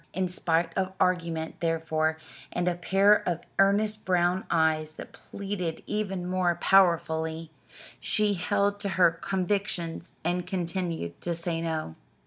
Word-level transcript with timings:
In 0.13 0.27
spite 0.29 0.75
of 0.75 0.93
argument, 0.99 1.59
therefore, 1.59 2.17
and 2.51 2.67
a 2.67 2.73
pair 2.73 3.21
of 3.29 3.41
earnest 3.59 4.03
brown 4.03 4.45
eyes 4.49 4.93
that 4.93 5.11
pleaded 5.11 5.83
even 5.85 6.25
more 6.27 6.55
powerfully, 6.55 7.51
she 7.99 8.33
held 8.33 8.79
to 8.79 8.89
her 8.97 9.11
convictions 9.11 10.13
and 10.23 10.47
continued 10.47 11.21
to 11.21 11.35
say 11.35 11.61
no. 11.61 11.93